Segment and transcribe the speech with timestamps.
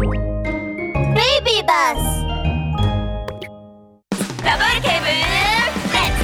[0.00, 1.98] ビーバス
[4.44, 6.22] ラブール警部レッツ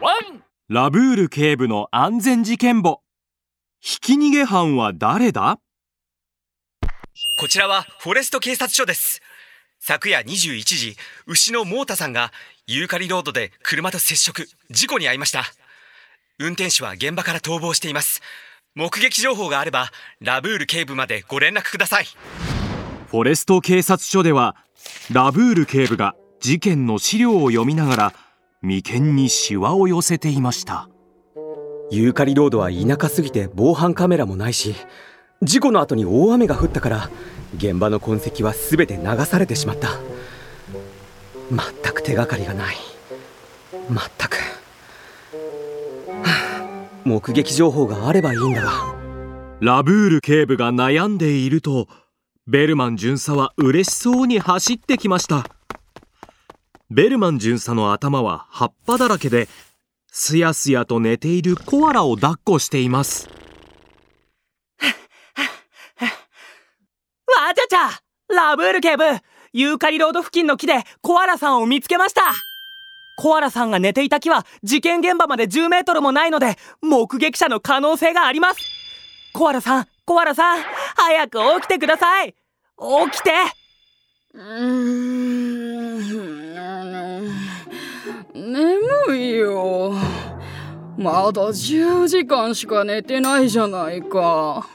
[0.00, 3.02] ゴーラブール警部の安全事件簿。
[3.80, 5.58] ひき逃げ犯は誰だ？
[7.38, 9.20] こちらはフォレスト警察署です。
[9.78, 12.32] 昨夜21時牛のモータさんが
[12.66, 14.48] ユーカリロードで車と接触。
[14.70, 15.44] 事故に遭いました。
[16.38, 18.22] 運転手は現場から逃亡しています。
[18.76, 19.90] 目撃情報があれば
[20.20, 22.06] ラブール警部までご連絡ください
[23.10, 24.54] フォレスト警察署では
[25.12, 28.12] ラブール警部が事件の資料を読みながら
[28.62, 30.88] 眉間にシワを寄せていました。
[31.90, 34.76] ユーカリロードは田舎すぎて防犯カメラもないし
[35.42, 37.10] 事故の後に大雨が降ったから
[37.56, 39.88] 現場の痕跡は全て流されてしまった。
[41.50, 42.76] 全く手がかりがない。
[43.72, 44.36] 全く、
[46.22, 48.70] はあ、目撃情報があればいいんだが。
[49.58, 51.88] ラブール警部が悩んでいると
[52.46, 55.46] ベルマン巡査は嬉しそうに走ってきました。
[56.90, 59.48] ベルマン巡査の頭は葉っぱだらけで
[60.10, 63.28] すやすやと寝ているコアラを抱っこしています。
[64.80, 64.92] わ
[67.54, 67.90] ちゃちゃ
[68.34, 69.04] ラブール警部
[69.52, 72.22] ユーカリロード付近の木でコアラさんを見つけました。
[73.18, 78.60] コアラさんが寝ていた木は事件現場まで10メートルもないので目撃者の可能性があります。
[79.34, 80.64] コアラさんコアラさん。
[81.10, 82.32] 早く起きてください。
[82.32, 83.32] 起きて。
[84.32, 84.42] うー
[84.76, 85.90] ん。
[88.32, 89.92] 眠いよ。
[90.96, 94.68] まだ10時間しか寝てないじゃないか。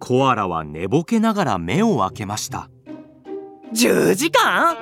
[0.00, 2.68] コアラは寝ぼけながら目を開けました。
[3.72, 4.76] 10時間？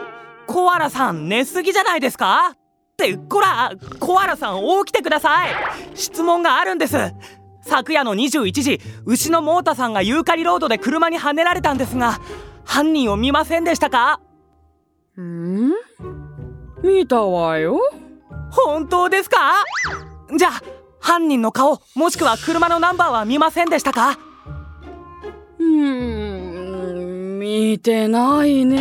[0.46, 2.52] コアラさん寝すぎじゃないですか？
[2.54, 2.56] っ
[2.96, 5.50] てこらコアラさん起きてください。
[5.94, 6.96] 質問があるんです
[7.64, 12.20] 昨夜の21時牛のモータさんがユーカリロードで車にはねられたんですが
[12.64, 14.20] 犯人を見ませんでしたか？
[15.18, 15.70] ん？
[16.82, 17.78] 見たわよ。
[18.50, 19.64] 本当ですか？
[20.36, 20.62] じゃあ
[21.00, 24.18] 犯人の顔もしくは車のナンバーは見ませんでしたか？
[25.58, 25.66] うー
[27.36, 28.80] ん見てないね。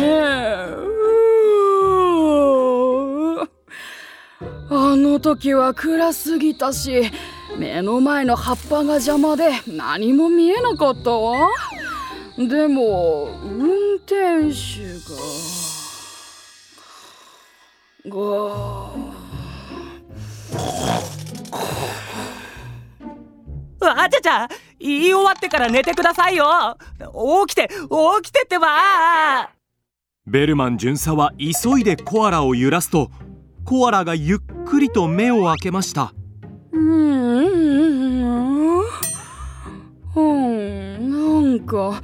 [4.74, 7.02] あの時は暗すぎたし
[7.58, 11.48] 目の前の葉っぱが邪魔で何も見えなかったわ。
[12.38, 14.98] でも運転手
[18.08, 18.16] が
[23.80, 24.48] があちゃちゃ
[24.78, 26.76] 言い終わってから寝てくださいよ。
[27.46, 27.76] 起きて起
[28.22, 29.50] きてってば。
[30.26, 33.10] ベルマン巡査は急いでコアラを揺らすと
[33.64, 36.14] コアラがゆっくりと目を開けました
[41.72, 42.02] か。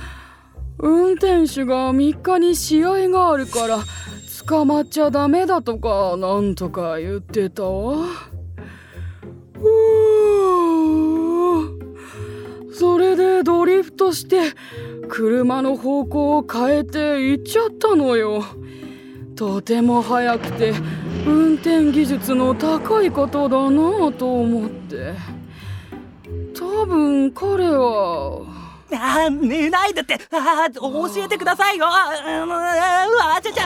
[0.79, 3.81] 運転手が3日に試合があるから
[4.47, 7.65] 捕まっちゃダメだとかなんとか言ってた。
[7.65, 7.97] わ
[9.61, 9.65] う
[12.73, 14.53] それでドリフトして
[15.09, 18.45] 車の方向を変えて行っちゃったのよ。
[19.35, 20.73] とても速くて
[21.27, 25.15] 運転技術の高いことだなと思って。
[26.55, 28.58] 多分彼は
[28.91, 30.19] あ寝ないでって。
[30.33, 31.87] あ教えてくださいよ。
[31.87, 32.13] あ
[33.37, 33.65] あちゃちゃ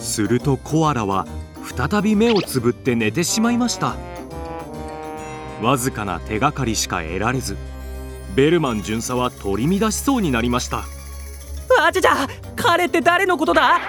[0.00, 1.26] するとコアラは
[1.76, 3.96] 再び目をつぶって寝てしまいました。
[5.60, 7.56] わずかな手がかりしか得られず
[8.34, 10.84] ベルマン巡査は取り乱しそうになりました。
[11.80, 13.80] あちゃちゃ彼って誰のことだ？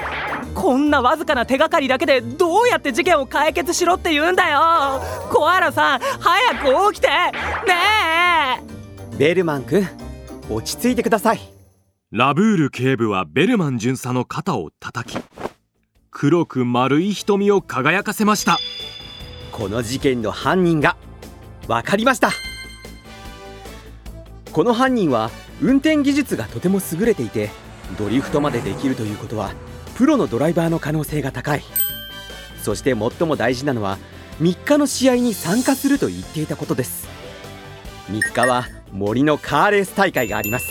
[0.58, 4.60] こんなわずかな手がかりだけでどうやって事件を解決しろって言うんだよ。
[5.32, 7.08] コアラさん早く起きて。
[7.08, 7.32] ね
[9.14, 9.18] え。
[9.18, 9.88] ベルマン君
[10.50, 11.40] 落ち着いてください。
[12.12, 15.22] ラブール警部はベルマン巡査の肩を叩き
[16.10, 18.58] 黒く丸い瞳を輝かせました。
[19.52, 20.98] この事件の犯人が
[21.68, 22.32] 分かりました。
[24.52, 25.30] この犯人は
[25.62, 27.52] 運転技術がとても優れていて
[28.00, 29.52] ドリフトまでできるということは
[29.98, 31.64] プロのドライバーの可能性が高い。
[32.62, 33.98] そして最も大事なのは
[34.40, 37.08] 3日の試合に参加すると言っていたことです。
[38.12, 40.68] 3日は森のカーレース大会があります。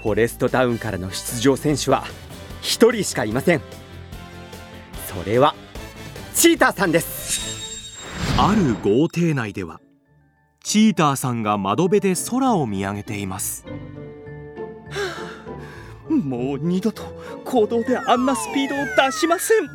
[0.00, 2.04] フォレストタウンからの出場選手は
[2.62, 3.62] 1人しかいません。
[5.08, 5.56] それは
[6.34, 7.98] チーターさんです。
[8.38, 9.80] ある豪邸内では
[10.62, 13.66] チーターさんが窓辺で空を見上げています。
[16.08, 17.02] もう二度と
[17.44, 19.66] 行動であんなスピードを出しません。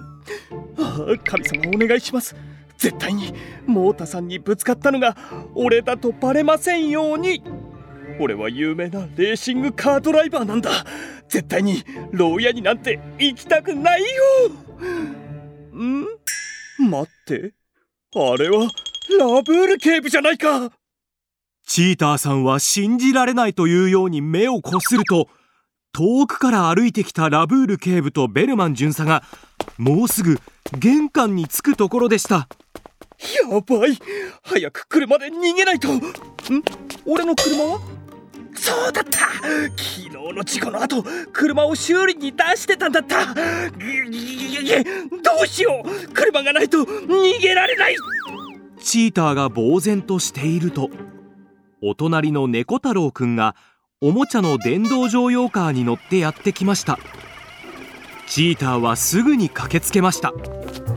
[0.77, 2.35] ああ神様お願いします。
[2.77, 3.33] 絶対に
[3.65, 5.17] モータさんにぶつかったのが
[5.53, 7.43] 俺だとバレませんように。
[8.19, 10.71] 俺は有名なレーシングカードライバーなんだ。
[11.29, 14.07] 絶対に牢屋になんて行きたくないよ。
[15.75, 16.05] ん？
[16.89, 17.53] 待って。
[18.15, 18.67] あれは
[19.19, 20.71] ラブール警部じゃないか。
[21.65, 25.27] チーターさんは信じられないというように目をこすると
[25.91, 29.23] 遠くから歩いてきたラブール警部とベルマン巡査が
[29.77, 30.39] もうすぐ
[30.77, 32.47] 玄関に着くところでした。
[33.51, 33.97] やばい。
[34.43, 35.93] 早く車で逃げないと。
[35.93, 36.01] ん？
[37.05, 37.81] 俺の車は？
[38.55, 39.19] そうだった。
[39.19, 41.03] 昨日の事故の後
[41.33, 43.33] 車を修理に出してたんだった。
[43.33, 43.41] ど
[45.43, 46.13] うしよう。
[46.13, 47.95] 車がないと逃げられない。
[48.81, 50.89] チーターが呆然としていると
[51.81, 53.55] お隣の猫太郎くんが
[54.01, 56.97] おもちゃの電動乗用カーに乗ってやってきました。
[58.27, 60.31] チーターはすぐに駆けつけました。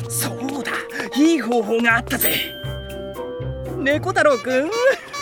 [0.08, 0.70] そうだ
[1.16, 2.30] いい方法があったぜ。
[3.76, 4.70] 猫太郎くん。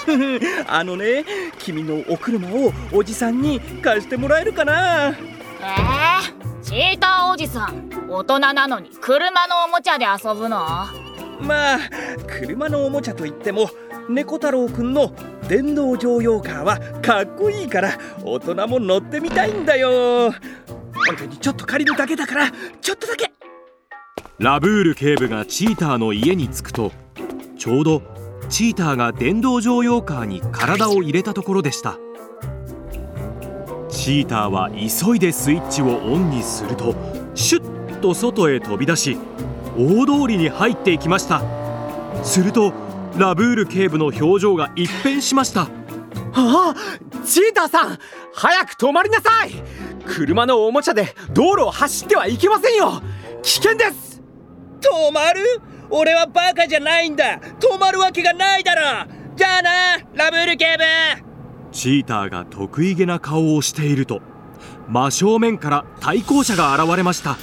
[0.68, 1.24] あのね
[1.58, 5.08] 君のお車をおじさんに貸してもらえるかな。
[5.08, 10.58] えー、チーターおじさん大人なのに車のおもちゃで遊ぶの？
[11.40, 11.78] まあ
[12.26, 13.70] 車のおもちゃといっても
[14.10, 15.14] 猫太郎くんの
[15.50, 20.30] 電動乗用カーはかっこいいから大人も乗ってみたいんだよ。
[20.30, 23.32] 本当にちょっと借りるだけだからちょっとだけ。
[24.38, 26.92] ラブール警部がチーターの家に着くと
[27.58, 28.00] ちょうど
[28.48, 31.98] チーターが電動乗用カーに体を入れたところでした。
[33.88, 36.94] チーターは急いでスイッチをオンにすると
[37.34, 39.18] シュッと外へ飛び出し
[39.76, 41.42] 大通りに入っていきました。
[42.22, 42.72] すると
[43.16, 45.62] ラブール警部の表情が一変しました。
[45.62, 45.68] あ
[46.34, 46.74] あ
[47.24, 47.98] チーターさん
[48.32, 49.52] 早く止まりなさい。
[50.06, 53.02] 車のおもちゃで道路を走ってはいけませんよ。
[53.42, 54.22] 危険です。
[54.80, 55.60] 止まる？
[55.90, 57.40] 俺はバカじゃないんだ。
[57.58, 59.10] 止まるわけがないだろ。
[59.36, 59.70] じゃあな
[60.14, 60.84] ラブール警部。
[61.72, 64.20] チーターが得意げな顔をしていると
[64.88, 67.36] 真正面から対向車が現れました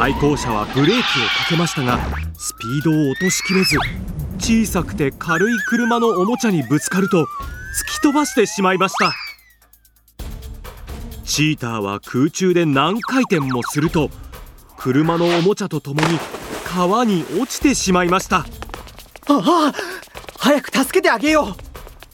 [0.00, 1.02] 対向車はブレーキをか
[1.50, 1.98] けましたが
[2.38, 3.76] スピードを落としきれず
[4.38, 7.26] 小さくて軽い車のおもちゃにぶつかると突
[7.98, 9.12] き飛ばしてしまいました。
[11.26, 14.08] チーターは空中で何回転もすると
[14.78, 16.18] 車のおもちゃとともに
[16.64, 18.38] 川に落ちてしまいました。
[18.38, 18.44] あ
[19.28, 19.72] あ
[20.38, 21.54] 早く助けてあげよ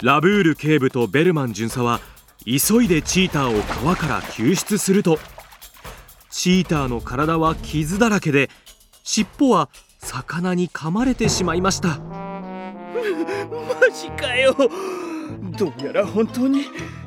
[0.03, 0.05] う。
[0.05, 2.01] ラブール警部とベルマン巡査は
[2.45, 5.21] 急いでチーターを川から救出すると
[6.39, 8.51] チーターの体は傷だらけで
[9.03, 11.99] 尻尾は魚に噛まれてしまいました。
[11.99, 12.75] マ
[13.91, 14.55] ジかよ。
[15.59, 16.67] どうやら本当に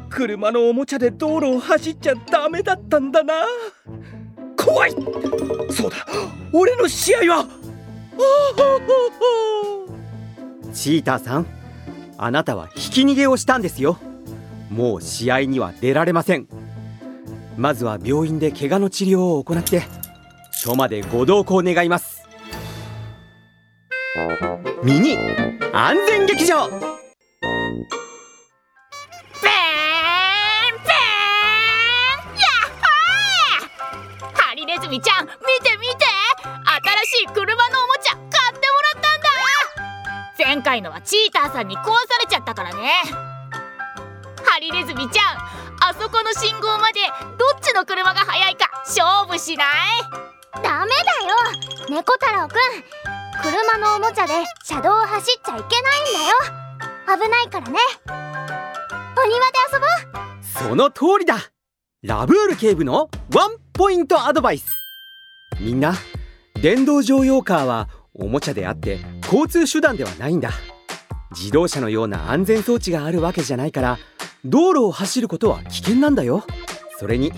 [0.10, 3.46] 車のおもちゃで道路を走っちゃダメだったんだな。
[4.58, 4.96] 怖い。
[5.70, 5.98] そうだ。
[6.52, 7.46] 俺の試合は。
[10.74, 11.46] チーターさん
[12.18, 14.00] あなたはひき逃げをしたんですよ。
[14.72, 16.48] もう試合には出られません
[17.60, 19.84] まずは病院で怪我の治療を行って
[20.54, 22.24] 署までご同行願います。
[24.82, 25.18] ミニ
[25.74, 26.70] 安全劇場。
[26.70, 26.88] ペーンペー
[32.24, 32.72] ンやっ
[34.22, 36.06] ほーハリネズミちゃん見て見て。
[36.42, 39.28] 新しい車のおもちゃ買ってもらったんだ。
[40.38, 41.92] 前回のはチーターさんに壊さ
[42.22, 43.04] れちゃったからね。
[44.46, 47.00] ハリネズミちゃんあそこの信号まで
[47.38, 49.68] どっちの車が速いか勝負しない？
[50.64, 51.36] ダメだよ。
[51.90, 52.58] 猫太郎くん
[53.42, 54.34] 車のおもちゃで
[54.64, 57.22] 車道を走っちゃいけないんだよ。
[57.22, 57.80] 危ないからね。
[59.18, 59.86] お庭で遊ぼ
[60.66, 60.70] う。
[60.70, 61.38] その通りだ。
[62.04, 64.66] ラブール警部のワンポイントアドバイス。
[65.60, 65.94] みんな
[66.62, 70.52] 電動乗用カーはおもちゃであって交通手段ではないんだ。
[71.32, 74.00] 自動車のような安全装置があるわけじゃないから
[74.46, 76.46] 道路を走ることは危険なんだよ。
[77.00, 77.32] それに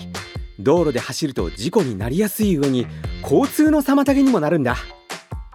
[0.58, 2.86] 道路で走ると事故になりやすい上に
[3.22, 4.76] 交通の妨げにもなるんだ。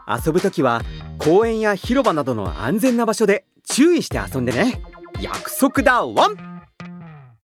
[0.08, 0.82] 遊ぶ時は
[1.18, 4.82] 公園や広場などの安全な場所で注意して遊んでね。
[5.22, 6.57] 約束だワン！